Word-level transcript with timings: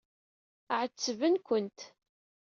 Ɛettben-kent. 0.79 1.79